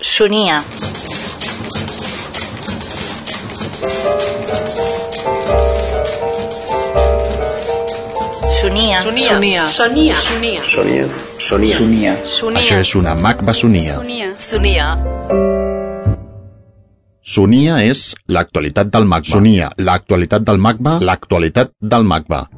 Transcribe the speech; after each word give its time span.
Sonia. 0.00 0.60
Sonia. 8.50 9.00
Sonia. 9.00 9.66
Sonia. 9.68 9.68
Sonia. 9.68 10.16
Sonia. 10.18 10.60
Sonia. 10.66 11.06
Sonia. 11.38 12.16
Sonia. 12.26 12.58
Això 12.58 12.80
és 12.82 12.94
una 12.96 13.14
magba 13.14 13.54
sonia. 13.54 14.00
Sonia. 14.00 14.34
Sonia. 14.36 14.90
Sonia 17.22 17.78
és 17.86 18.16
l'actualitat 18.26 18.90
del 18.90 19.06
magba. 19.06 19.30
Sonia, 19.30 19.70
l'actualitat 19.78 20.42
del 20.42 20.58
magba, 20.58 20.98
l'actualitat 20.98 21.70
del 21.80 22.02
magba. 22.02 22.48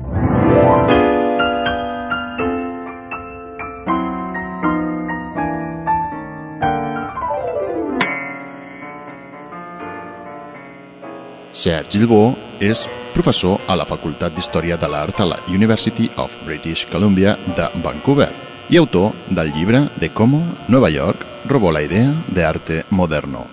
Serge 11.53 11.91
Gilbó 11.91 12.37
és 12.61 12.89
professor 13.15 13.61
a 13.69 13.77
la 13.77 13.87
Facultat 13.87 14.35
d'Història 14.37 14.77
de 14.77 14.89
l'Art 14.89 15.21
a 15.21 15.27
la 15.29 15.39
University 15.49 16.11
of 16.17 16.37
British 16.47 16.87
Columbia 16.93 17.37
de 17.57 17.69
Vancouver 17.85 18.31
i 18.69 18.77
autor 18.77 19.13
del 19.31 19.53
llibre 19.53 19.89
de 20.01 20.13
cómo 20.13 20.57
Nueva 20.69 20.91
York 20.91 21.25
robó 21.47 21.73
la 21.73 21.83
idea 21.83 22.25
de 22.29 22.45
arte 22.45 22.85
moderno. 22.91 23.47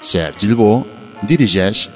Serge 0.00 0.38
Gilbó 0.40 0.86
dirigeix 1.22 1.88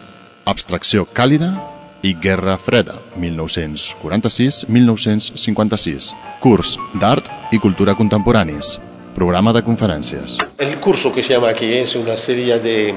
Abstracció 0.45 1.07
càlida 1.09 1.57
i 2.05 2.13
Guerra 2.21 2.59
freda, 2.61 3.01
1946-1956, 3.17 6.13
curs 6.41 6.79
d'art 7.01 7.29
i 7.51 7.59
cultura 7.59 7.95
contemporanis, 7.97 8.81
programa 9.17 9.53
de 9.57 9.63
conferències. 9.65 10.37
El 10.59 10.79
curso 10.81 11.13
que 11.13 11.23
se 11.23 11.33
llama 11.33 11.49
aquí 11.49 11.73
es 11.73 11.97
una 11.97 12.19
serie 12.19 12.61
de, 12.61 12.95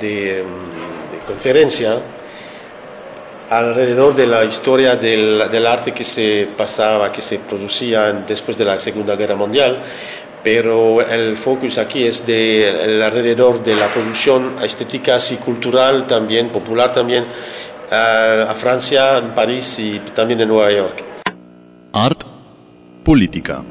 de 0.00 0.42
conferencia 1.26 1.98
alrededor 3.50 4.14
de 4.14 4.26
la 4.26 4.44
historia 4.44 4.96
del, 4.96 5.42
del 5.50 5.66
arte 5.66 5.92
que 5.92 6.04
se 6.04 6.48
pasaba, 6.56 7.12
que 7.12 7.20
se 7.20 7.38
producía 7.38 8.12
después 8.12 8.56
de 8.58 8.64
la 8.64 8.78
Segunda 8.80 9.14
Guerra 9.16 9.36
Mundial, 9.36 9.78
pero 10.42 11.00
el 11.02 11.36
focus 11.36 11.78
aquí 11.78 12.04
es 12.04 12.24
de, 12.26 12.68
el 12.68 13.02
alrededor 13.02 13.62
de 13.62 13.74
la 13.76 13.88
producción 13.88 14.56
estética 14.62 15.18
y 15.30 15.34
cultural 15.36 16.06
también, 16.06 16.50
popular 16.50 16.92
también, 16.92 17.24
a, 17.90 18.46
a 18.50 18.54
Francia, 18.54 19.18
en 19.18 19.30
París 19.30 19.78
y 19.78 20.00
también 20.14 20.40
en 20.40 20.48
Nueva 20.48 20.72
York. 20.72 21.04
Art, 21.92 22.24
política. 23.04 23.62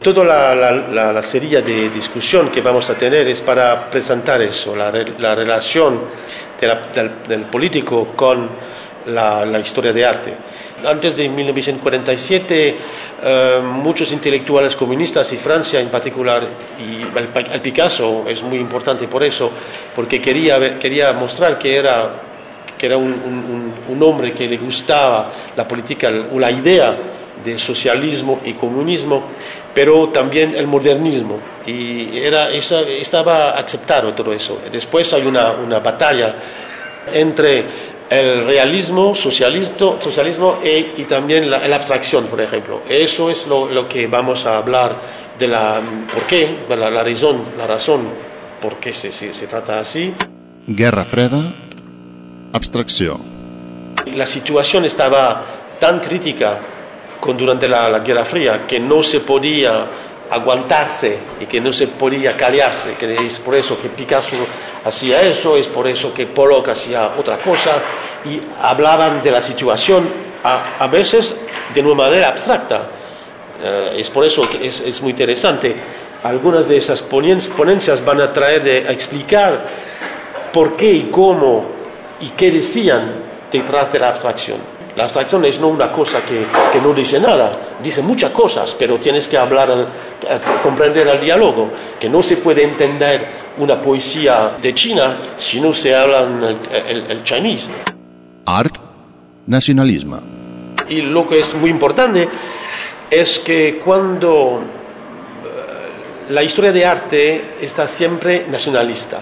Toda 0.00 0.24
la, 0.24 0.54
la, 0.54 0.70
la, 0.70 1.12
la 1.12 1.22
serie 1.22 1.62
de 1.62 1.90
discusión 1.90 2.50
que 2.50 2.60
vamos 2.60 2.88
a 2.90 2.94
tener 2.94 3.26
es 3.26 3.40
para 3.40 3.90
presentar 3.90 4.40
eso, 4.40 4.76
la, 4.76 4.92
la 5.18 5.34
relación 5.34 6.00
de 6.60 6.66
la- 6.66 6.80
del, 6.94 7.10
del 7.26 7.42
político 7.46 8.08
con 8.16 8.48
la, 9.06 9.44
la 9.44 9.58
historia 9.60 9.92
de 9.92 10.04
arte. 10.04 10.34
Antes 10.84 11.16
de 11.16 11.28
1947, 11.28 12.76
eh, 13.22 13.60
muchos 13.62 14.12
intelectuales 14.12 14.76
comunistas 14.76 15.32
y 15.32 15.36
Francia 15.36 15.80
en 15.80 15.88
particular, 15.88 16.46
y 16.78 17.02
el, 17.02 17.28
el 17.52 17.60
Picasso 17.60 18.24
es 18.28 18.42
muy 18.42 18.58
importante 18.58 19.08
por 19.08 19.22
eso, 19.22 19.50
porque 19.94 20.20
quería, 20.20 20.78
quería 20.78 21.12
mostrar 21.12 21.58
que 21.58 21.76
era 21.76 22.22
que 22.76 22.84
era 22.86 22.98
un- 22.98 23.06
un- 23.06 23.72
un 23.88 24.02
hombre 24.02 24.34
que 24.34 24.46
le 24.46 24.58
gustaba 24.58 25.32
la 25.56 25.66
política 25.66 26.10
o 26.30 26.38
la 26.38 26.50
idea 26.50 26.94
del 27.42 27.58
socialismo 27.58 28.40
y 28.44 28.52
comunismo, 28.52 29.28
pero 29.76 30.08
también 30.08 30.54
el 30.54 30.66
modernismo. 30.66 31.38
Y 31.66 32.16
era, 32.16 32.48
esa- 32.50 32.80
estaba 32.80 33.50
aceptado 33.50 34.14
todo 34.14 34.32
eso. 34.32 34.58
Después 34.72 35.12
hay 35.12 35.26
una, 35.26 35.52
una 35.52 35.80
batalla 35.80 36.34
entre 37.12 37.62
el 38.08 38.46
realismo, 38.46 39.14
socialismo, 39.14 39.98
socialismo 40.00 40.58
e- 40.64 40.94
y 40.96 41.04
también 41.04 41.50
la, 41.50 41.68
la 41.68 41.76
abstracción, 41.76 42.24
por 42.24 42.40
ejemplo. 42.40 42.80
Eso 42.88 43.28
es 43.30 43.46
lo, 43.46 43.68
lo 43.68 43.86
que 43.86 44.06
vamos 44.06 44.46
a 44.46 44.56
hablar 44.56 44.96
de 45.38 45.46
la 45.46 45.82
por 46.10 46.22
qué, 46.22 46.60
de 46.66 46.74
la, 46.76 46.90
la 46.90 47.02
razón, 47.04 47.44
la 47.58 47.66
razón 47.66 48.08
por 48.62 48.76
qué 48.76 48.94
se, 48.94 49.12
se- 49.12 49.34
se 49.34 49.46
trata 49.46 49.78
así. 49.80 50.14
Guerra 50.66 51.04
freda, 51.04 51.52
abstracció. 52.52 53.20
La 54.14 54.26
situación 54.26 54.86
estaba 54.86 55.44
tan 55.78 56.00
crítica 56.00 56.60
con, 57.26 57.36
durante 57.36 57.66
la, 57.66 57.98
Guerra 57.98 58.24
Fría 58.24 58.66
que 58.66 58.78
no 58.78 59.02
se 59.02 59.20
podía 59.20 59.86
aguantarse 60.30 61.18
y 61.40 61.46
que 61.46 61.60
no 61.60 61.72
se 61.72 61.88
podía 61.88 62.36
callarse, 62.36 62.94
que 62.94 63.14
es 63.14 63.40
por 63.40 63.56
eso 63.56 63.78
que 63.78 63.88
Picasso 63.88 64.36
hacía 64.84 65.22
eso, 65.22 65.56
es 65.56 65.66
por 65.66 65.86
eso 65.88 66.14
que 66.14 66.26
Pollock 66.26 66.68
hacía 66.68 67.10
otra 67.18 67.38
cosa 67.38 67.72
y 68.24 68.40
hablaban 68.62 69.22
de 69.22 69.30
la 69.32 69.42
situación 69.42 70.08
a, 70.44 70.86
veces 70.86 71.34
de 71.74 71.80
una 71.80 71.94
manera 71.94 72.28
abstracta. 72.28 72.88
Eh, 73.62 73.96
es 73.98 74.10
por 74.10 74.24
eso 74.24 74.48
que 74.48 74.68
es, 74.68 75.02
muy 75.02 75.10
interesante. 75.10 75.74
Algunas 76.22 76.68
de 76.68 76.76
esas 76.76 77.02
ponencias 77.02 78.04
van 78.04 78.20
a 78.20 78.32
traer 78.32 78.62
de, 78.62 78.88
a 78.88 78.92
explicar 78.92 79.66
por 80.52 80.76
qué 80.76 80.92
y 80.92 81.02
cómo 81.10 81.66
y 82.20 82.28
qué 82.30 82.52
decían 82.52 83.12
detrás 83.50 83.92
de 83.92 83.98
la 83.98 84.08
abstracción. 84.10 84.75
La 84.96 85.04
abstracción 85.04 85.44
es 85.44 85.60
no 85.60 85.68
una 85.68 85.92
cosa 85.92 86.24
que, 86.24 86.46
que 86.72 86.80
no 86.80 86.94
dice 86.94 87.20
nada, 87.20 87.52
dice 87.82 88.00
muchas 88.00 88.30
cosas, 88.30 88.74
pero 88.78 88.98
tienes 88.98 89.28
que 89.28 89.36
hablar, 89.36 89.70
al- 89.70 89.82
eh, 90.22 90.38
comprender 90.62 91.06
el 91.06 91.20
diálogo, 91.20 91.70
que 92.00 92.08
no 92.08 92.22
se 92.22 92.38
puede 92.38 92.64
entender 92.64 93.26
una 93.58 93.80
poesía 93.82 94.52
de 94.60 94.74
China 94.74 95.18
si 95.38 95.60
no 95.60 95.74
se 95.74 95.94
habla 95.94 96.20
el, 96.22 96.56
el, 96.88 97.10
el 97.10 97.22
chinese. 97.22 97.70
Art, 98.46 98.74
nacionalisme. 99.46 100.16
Y 100.88 101.02
lo 101.02 101.26
que 101.28 101.40
es 101.40 101.52
muy 101.54 101.68
importante 101.68 102.28
es 103.10 103.38
que 103.40 103.78
cuando 103.84 104.62
eh, 105.44 106.32
la 106.32 106.42
historia 106.42 106.72
de 106.72 106.86
arte 106.86 107.44
está 107.60 107.86
siempre 107.86 108.46
nacionalista. 108.50 109.20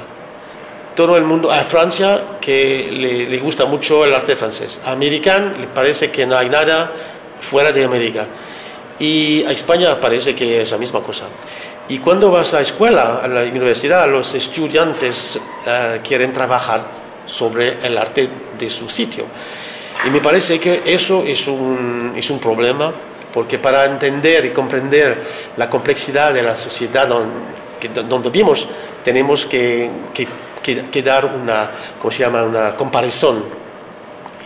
Todo 0.95 1.17
el 1.17 1.25
mundo, 1.25 1.51
a 1.51 1.65
Francia, 1.65 2.23
que 2.41 2.89
le, 2.91 3.29
le 3.29 3.39
gusta 3.39 3.65
mucho 3.65 4.05
el 4.05 4.15
arte 4.15 4.37
francés. 4.37 4.81
A 4.85 4.93
Americano 4.93 5.53
le 5.59 5.67
parece 5.67 6.11
que 6.11 6.25
no 6.25 6.37
hay 6.37 6.49
nada 6.49 6.93
fuera 7.41 7.73
de 7.73 7.83
América. 7.85 8.27
Y 9.01 9.43
a 9.45 9.51
España 9.51 9.99
parece 10.01 10.37
que 10.37 10.63
es 10.63 10.71
la 10.71 10.79
misma 10.79 11.01
cosa. 11.03 11.25
Y 11.89 11.99
cuando 11.99 12.31
vas 12.31 12.55
a 12.55 12.61
escuela, 12.61 13.21
a 13.23 13.27
la 13.27 13.43
universidad, 13.43 14.09
los 14.09 14.35
estudiantes 14.37 15.39
eh, 15.67 16.01
quieren 16.07 16.33
trabajar 16.33 16.85
sobre 17.27 17.77
el 17.83 17.99
arte 17.99 18.29
de 18.57 18.71
su 18.71 18.89
sitio. 18.89 19.25
Y 20.07 20.11
me 20.11 20.21
parece 20.21 20.61
que 20.61 20.83
eso 20.87 21.25
es 21.27 21.47
un, 21.49 22.13
es 22.17 22.31
un 22.31 22.39
problema, 22.39 22.93
porque 23.33 23.59
para 23.59 23.85
entender 23.87 24.45
y 24.45 24.51
comprender 24.51 25.21
la 25.57 25.69
complejidad 25.69 26.33
de 26.33 26.43
la 26.43 26.55
sociedad 26.55 27.09
don- 27.09 27.33
que- 27.81 27.89
donde 27.89 28.31
vivimos, 28.31 28.67
tenemos 29.03 29.45
que, 29.45 29.91
que- 30.15 30.29
que- 30.65 30.87
que 30.91 31.03
dar 31.03 31.27
una, 31.27 31.71
¿cómo 32.01 32.11
se 32.11 32.25
llama? 32.25 32.43
una 32.43 32.75
comparación 32.75 33.45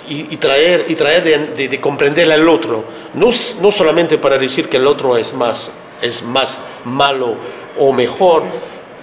y, 0.08 0.34
y 0.34 0.36
traer, 0.38 0.84
y 0.88 0.94
traer 0.96 1.22
de, 1.22 1.38
de- 1.54 1.68
de 1.68 1.80
comprender 1.80 2.30
al 2.32 2.46
otro, 2.48 2.84
no, 3.14 3.30
no 3.62 3.70
solamente 3.72 4.18
para 4.18 4.36
decir 4.36 4.68
que 4.68 4.78
el 4.78 4.86
otro 4.86 5.16
es 5.16 5.32
más, 5.32 5.70
es 6.02 6.22
más 6.22 6.60
malo 6.84 7.36
o 7.78 7.92
mejor, 7.92 8.42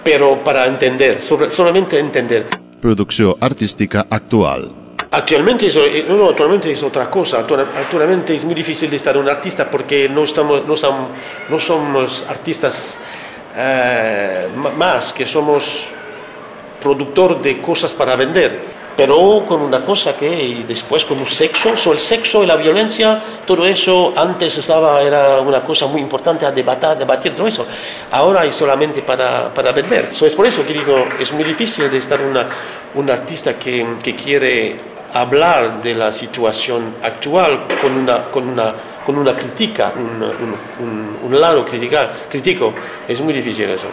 pero 0.04 0.44
para 0.44 0.66
entender, 0.66 1.20
sobre- 1.22 1.50
solamente 1.50 1.98
entender. 1.98 2.46
Producció 2.80 3.36
artística 3.40 4.06
actual. 4.10 4.70
Actualmente, 5.10 5.66
eso- 5.68 5.86
eh, 5.86 6.04
no, 6.08 6.16
no, 6.16 6.28
actualmente 6.28 6.70
es 6.70 6.82
otra 6.82 7.08
cosa. 7.08 7.38
Actua- 7.46 7.66
Actualmente 7.78 8.34
es 8.34 8.44
muy 8.44 8.54
difícil 8.54 8.90
de 8.90 8.96
estar 8.96 9.16
un 9.16 9.28
artista 9.28 9.70
porque 9.70 10.08
no, 10.08 10.24
estamos, 10.24 10.66
no, 10.66 10.74
som- 10.74 11.08
no 11.48 11.58
somos 11.58 12.24
artistas 12.28 12.98
eh, 13.56 14.48
más, 14.76 15.12
que 15.14 15.24
somos 15.24 15.88
productor 16.80 17.40
de 17.40 17.60
cosas 17.60 17.94
para 17.94 18.16
vender. 18.16 18.76
Pero 18.96 19.44
con 19.46 19.60
una 19.60 19.82
cosa 19.82 20.16
que, 20.16 20.26
y 20.26 20.62
después 20.62 21.04
con 21.04 21.18
un 21.18 21.26
sexo, 21.26 21.76
so 21.76 21.92
el 21.92 21.98
sexo 21.98 22.42
y 22.42 22.46
la 22.46 22.56
violencia, 22.56 23.20
todo 23.46 23.66
eso 23.66 24.14
antes 24.16 24.56
estaba, 24.56 25.02
era 25.02 25.38
una 25.42 25.62
cosa 25.62 25.86
muy 25.86 26.00
importante 26.00 26.46
a 26.46 26.50
debatir 26.50 27.34
todo 27.34 27.46
eso. 27.46 27.66
Ahora 28.12 28.46
es 28.46 28.56
solamente 28.56 29.02
para, 29.02 29.52
para 29.52 29.72
vender. 29.72 30.14
So 30.14 30.24
es 30.24 30.34
por 30.34 30.46
eso 30.46 30.64
que 30.66 30.72
digo, 30.72 31.04
es 31.20 31.30
muy 31.34 31.44
difícil 31.44 31.90
de 31.90 31.98
estar 31.98 32.22
una, 32.22 32.46
un 32.94 33.10
artista 33.10 33.58
que, 33.58 33.86
que 34.02 34.14
quiere 34.14 34.76
hablar 35.12 35.82
de 35.82 35.94
la 35.94 36.10
situación 36.10 36.94
actual 37.02 37.66
con 37.82 37.92
una, 37.98 38.24
con 38.30 38.48
una, 38.48 38.72
con 39.04 39.18
una 39.18 39.36
crítica, 39.36 39.92
un, 39.94 40.22
un, 40.22 40.56
un- 40.80 41.18
un 41.22 41.38
lado 41.40 41.66
criticar, 41.66 42.14
crítico. 42.30 42.72
Es 43.06 43.20
muy 43.20 43.34
difícil 43.34 43.68
eso 43.68 43.88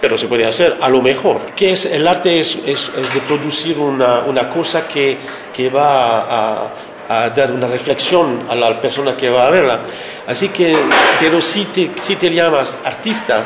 pero 0.00 0.16
se 0.16 0.26
puede 0.28 0.46
hacer 0.46 0.76
a 0.80 0.88
lo 0.88 1.02
mejor. 1.02 1.40
Que 1.56 1.72
es, 1.72 1.86
el 1.86 2.06
arte 2.06 2.40
es, 2.40 2.56
es- 2.64 2.90
es 2.96 3.14
de 3.14 3.20
producir 3.26 3.78
una, 3.78 4.20
una 4.20 4.48
cosa 4.48 4.86
que, 4.86 5.18
que 5.54 5.68
va 5.70 6.20
a, 6.20 6.68
a 7.08 7.30
dar 7.30 7.52
una 7.52 7.66
reflexión 7.66 8.42
a 8.48 8.54
la 8.54 8.80
persona 8.80 9.16
que 9.16 9.28
va 9.28 9.46
a 9.46 9.50
verla. 9.50 9.80
Así 10.26 10.48
que, 10.50 10.76
pero 11.20 11.40
si 11.42 11.64
te, 11.66 11.90
si 11.96 12.16
te 12.16 12.30
llamas 12.30 12.78
artista, 12.84 13.44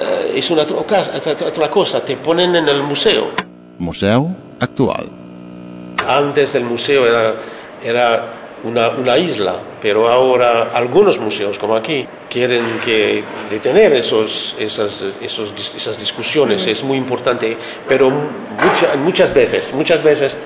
eh, 0.00 0.32
es 0.36 0.50
una 0.50 0.62
otra 0.62 1.68
cosa, 1.70 2.04
te 2.04 2.16
ponen 2.16 2.54
en 2.56 2.68
el 2.68 2.82
museo. 2.82 3.30
Museu 3.78 4.34
actual. 4.60 5.10
Antes 6.06 6.54
el 6.54 6.64
museo 6.64 7.06
era, 7.06 7.34
era 7.82 8.24
una, 8.64 8.88
una, 8.90 9.16
isla, 9.18 9.56
pero 9.80 10.08
ahora 10.08 10.70
algunos 10.74 11.18
museos, 11.18 11.58
como 11.58 11.76
aquí, 11.76 12.06
quieren 12.28 12.80
que 12.84 13.22
detener 13.50 13.92
esos, 13.92 14.56
esas, 14.58 15.04
esos, 15.20 15.52
esas 15.76 15.98
discusiones, 15.98 16.66
es 16.66 16.82
muy 16.82 16.98
importante, 16.98 17.56
pero 17.88 18.10
muchas 19.04 19.32
veces, 19.32 19.72
muchas 19.74 20.02
veces 20.02 20.36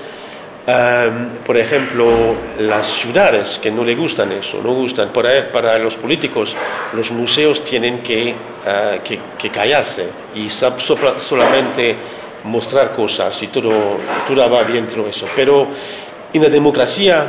por 1.45 1.57
ejemplo, 1.57 2.35
las 2.59 2.85
ciudades 2.85 3.59
que 3.61 3.69
no 3.69 3.83
le 3.83 3.95
gustan 3.95 4.31
eso, 4.31 4.61
no 4.63 4.73
gustan, 4.73 5.09
para, 5.09 5.51
para 5.51 5.77
los 5.77 5.95
políticos 5.95 6.55
los 6.93 7.11
museos 7.11 7.63
tienen 7.63 8.01
que, 8.01 8.33
ah, 8.65 8.97
que, 9.03 9.49
callarse 9.49 10.09
y 10.35 10.49
solamente 10.49 11.95
mostrar 12.45 12.93
cosas 12.93 13.43
y 13.43 13.47
todo, 13.47 13.71
todo 14.25 14.49
va 14.49 14.63
bien 14.63 14.87
todo 14.87 15.07
eso. 15.07 15.27
Pero 15.35 15.67
en 16.31 16.41
la 16.41 16.49
democracia 16.49 17.27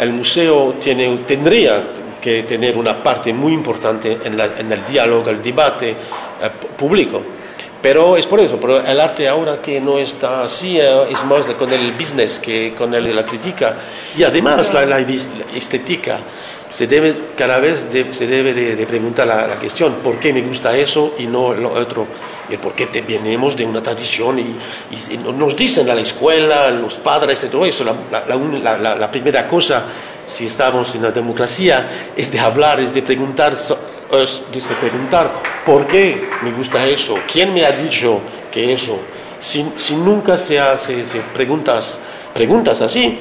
el 0.00 0.12
museo 0.12 0.74
tiene, 0.80 1.18
tendría 1.26 1.88
que 2.20 2.42
tener 2.42 2.76
una 2.76 3.02
parte 3.02 3.32
muy 3.32 3.52
importante 3.52 4.18
en, 4.24 4.38
en 4.40 4.72
el 4.72 4.84
diálogo, 4.84 5.30
el 5.30 5.42
debate 5.42 5.90
eh, 5.90 5.96
público. 6.76 7.22
Pero 7.80 8.16
es 8.16 8.26
por 8.26 8.40
eso, 8.40 8.58
pero 8.60 8.84
el 8.84 9.00
arte 9.00 9.28
ahora 9.28 9.62
que 9.62 9.80
no 9.80 9.98
está 9.98 10.42
así 10.42 10.78
eh, 10.78 11.04
es 11.10 11.24
más 11.24 11.46
con 11.46 11.72
el 11.72 11.92
business 11.92 12.38
que 12.38 12.74
con 12.74 12.90
la 12.90 13.24
crítica 13.24 13.76
y 14.16 14.24
además 14.24 14.72
la, 14.74 14.98
estética. 15.54 16.18
Se 16.68 16.88
debe, 16.88 17.14
cada 17.36 17.60
vez 17.60 17.86
se 18.10 18.26
debe 18.26 18.52
de, 18.52 18.86
preguntar 18.86 19.26
la, 19.28 19.46
cuestión, 19.54 19.94
¿por 20.02 20.18
qué 20.18 20.32
me 20.32 20.42
gusta 20.42 20.76
eso 20.76 21.14
y 21.16 21.26
no 21.26 21.54
lo 21.54 21.72
otro? 21.72 22.08
Y 22.48 22.56
por 22.58 22.74
qué 22.74 22.86
te, 22.86 23.00
venimos 23.00 23.56
de 23.56 23.64
una 23.64 23.82
tradición 23.82 24.38
y, 24.38 24.56
nos 25.16 25.56
dicen 25.56 25.88
a 25.90 25.94
la 25.94 26.00
escuela, 26.00 26.70
los 26.70 26.98
padres 26.98 27.42
y 27.44 27.48
todo 27.48 27.66
eso. 27.66 27.84
La, 27.84 29.10
primera 29.10 29.46
cosa, 29.46 29.84
si 30.24 30.46
estamos 30.46 30.94
en 30.94 31.02
la 31.02 31.10
democracia, 31.10 32.12
es 32.16 32.30
de 32.30 32.40
hablar, 32.40 32.80
es 32.80 32.94
de 32.94 33.02
preguntar, 33.02 33.54
es 33.54 34.68
de 34.68 34.74
preguntar 34.76 35.56
¿por 35.66 35.86
qué 35.86 36.28
me 36.42 36.52
gusta 36.52 36.86
eso? 36.86 37.18
¿Quién 37.30 37.52
me 37.52 37.66
ha 37.66 37.72
dicho 37.72 38.20
que 38.50 38.72
eso? 38.72 38.98
Si, 39.40 39.62
nunca 39.96 40.38
se 40.38 40.58
hace 40.58 41.04
preguntas, 41.34 41.98
preguntas 42.32 42.80
así, 42.80 43.18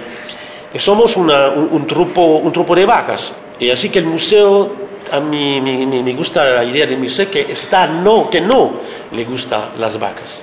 somos 0.77 1.17
un, 1.17 1.87
trupo, 1.87 2.37
un 2.37 2.51
trupo 2.53 2.75
de 2.75 2.85
vacas. 2.85 3.33
Y 3.59 3.69
así 3.69 3.89
que 3.89 3.99
el 3.99 4.05
museo, 4.05 4.71
a 5.11 5.19
mí 5.19 5.59
me, 5.61 6.13
gusta 6.13 6.45
la 6.45 6.63
idea 6.63 6.85
del 6.85 6.99
museo 6.99 7.29
que 7.29 7.41
está 7.41 7.87
no, 7.87 8.29
que 8.29 8.39
no 8.41 8.79
le 9.11 9.25
gusta 9.25 9.73
las 9.77 9.99
vacas. 9.99 10.41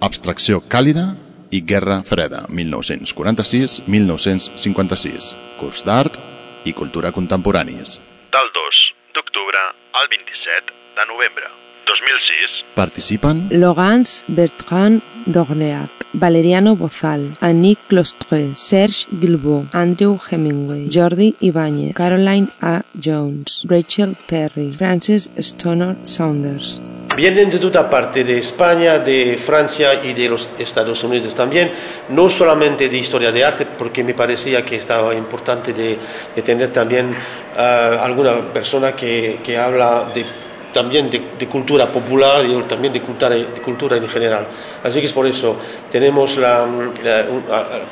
Abstracció 0.00 0.60
càlida 0.66 1.16
i 1.54 1.62
Guerra 1.62 2.02
Freda, 2.02 2.48
1946-1956. 2.48 5.36
Curs 5.60 5.84
d'art 5.86 6.18
i 6.64 6.72
cultura 6.72 7.12
contemporanis. 7.12 8.00
Del 8.34 8.48
2 8.56 8.80
d'octubre 9.14 9.60
al 9.94 10.08
27 10.10 10.74
de 10.98 11.06
novembre 11.12 11.46
2006. 11.86 12.74
Participen 12.74 13.46
Logans 13.60 14.24
Bertrand 14.26 15.02
d'Orléac, 15.26 16.01
Valeriano 16.12 16.76
Bozal, 16.76 17.36
Annick 17.40 17.78
Clostre, 17.88 18.54
Serge 18.54 19.06
Guilbault, 19.10 19.68
Andrew 19.72 20.18
Hemingway, 20.30 20.88
Jordi 20.92 21.36
Ibáñez, 21.40 21.94
Caroline 21.94 22.48
A. 22.60 22.82
Jones, 22.94 23.64
Rachel 23.68 24.16
Perry, 24.26 24.72
Frances 24.72 25.30
Stoner 25.36 25.96
Saunders. 26.02 26.80
Vienen 27.14 27.50
de 27.50 27.58
toda 27.58 27.90
parte, 27.90 28.24
de 28.24 28.38
España, 28.38 28.98
de 28.98 29.36
Francia 29.36 30.02
y 30.02 30.14
de 30.14 30.30
los 30.30 30.48
Estados 30.58 31.04
Unidos 31.04 31.34
también, 31.34 31.70
no 32.08 32.30
solamente 32.30 32.88
de 32.88 32.96
historia 32.96 33.30
de 33.30 33.44
arte, 33.44 33.66
porque 33.66 34.02
me 34.02 34.14
parecía 34.14 34.64
que 34.64 34.76
estaba 34.76 35.14
importante 35.14 35.74
de, 35.74 35.98
tener 36.42 36.70
también 36.70 37.10
uh, 37.10 38.00
alguna 38.00 38.50
persona 38.52 38.92
que, 38.92 39.40
que 39.44 39.58
habla 39.58 40.10
de 40.14 40.24
también 40.72 41.10
de, 41.10 41.46
cultura 41.46 41.90
popular 41.90 42.44
y 42.44 42.54
también 42.62 42.92
de 42.92 43.00
cultura, 43.00 43.34
de 43.34 43.44
cultura 43.60 43.96
en 43.96 44.08
general. 44.08 44.46
Así 44.82 45.00
que 45.00 45.06
es 45.06 45.12
por 45.12 45.26
eso, 45.26 45.56
tenemos 45.90 46.38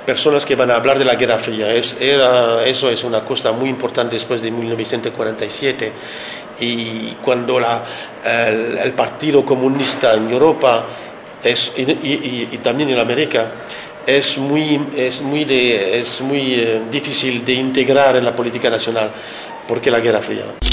personas 0.04 0.44
que 0.44 0.54
van 0.54 0.70
a 0.70 0.76
hablar 0.76 0.98
de 0.98 1.04
la 1.04 1.14
Guerra 1.14 1.38
Fría. 1.38 1.72
Eso 1.72 2.90
es 2.90 3.04
una 3.04 3.24
cosa 3.24 3.52
muy 3.52 3.68
importante 3.68 4.14
después 4.16 4.42
de 4.42 4.50
1947 4.50 5.92
y 6.60 7.12
cuando 7.22 7.58
la, 7.58 7.84
el, 8.82 8.92
Partido 8.92 9.44
Comunista 9.44 10.14
en 10.14 10.30
Europa 10.30 10.84
es, 11.42 11.72
y, 11.76 12.58
también 12.58 12.90
en 12.90 12.98
América 12.98 13.46
es 14.06 14.38
muy, 14.38 14.80
es 14.96 15.22
muy, 15.22 15.42
es 15.42 16.20
muy 16.20 16.54
eh, 16.54 16.82
difícil 16.90 17.44
de 17.44 17.52
integrar 17.52 18.16
en 18.16 18.24
la 18.24 18.34
política 18.34 18.68
nacional 18.70 19.10
porque 19.68 19.90
la 19.90 20.00
Guerra 20.00 20.20
Fría. 20.20 20.69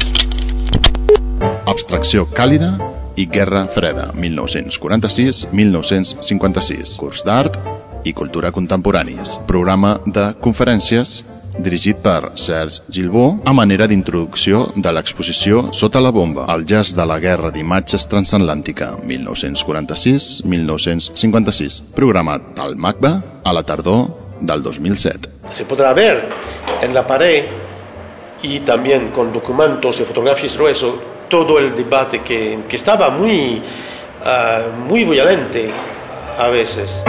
Abstracció 1.78 2.26
càlida 2.34 2.74
i 3.22 3.30
Guerra 3.30 3.70
Freda, 3.70 4.10
1946-1956. 4.18 6.98
Curs 6.98 7.22
d'art 7.22 7.54
i 8.02 8.18
cultura 8.18 8.50
contemporanis. 8.50 9.38
Programa 9.46 10.02
de 10.02 10.34
conferències 10.42 11.22
dirigit 11.62 12.02
per 12.02 12.34
Serge 12.42 12.82
Gilbó 12.90 13.38
a 13.46 13.54
manera 13.54 13.86
d'introducció 13.86 14.74
de 14.74 14.90
l'exposició 14.90 15.70
Sota 15.70 16.02
la 16.02 16.10
bomba, 16.10 16.50
el 16.50 16.66
jazz 16.66 16.98
de 16.98 17.06
la 17.06 17.22
guerra 17.22 17.54
d'imatges 17.54 18.10
transatlàntica 18.10 18.98
1946-1956, 19.04 21.94
programat 21.94 22.58
al 22.58 22.74
MACBA 22.74 23.46
a 23.46 23.54
la 23.54 23.62
tardor 23.62 24.34
del 24.42 24.66
2007. 24.66 25.54
Se 25.54 25.70
podrà 25.70 25.94
ver 25.94 26.26
en 26.82 26.98
la 26.98 27.06
pared 27.06 27.46
y 28.42 28.62
también 28.62 29.12
con 29.14 29.32
documentos 29.32 30.02
y 30.02 30.06
fotografías 30.06 30.56
y 30.56 30.58
todo 31.30 31.60
el 31.60 31.76
debate 31.76 32.22
que, 32.22 32.60
que 32.68 32.76
estaba 32.76 33.10
muy, 33.10 33.62
uh, 34.22 34.88
muy 34.88 35.04
violente 35.04 35.70
a 36.38 36.48
veces. 36.50 37.04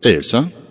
tres 0.00 0.63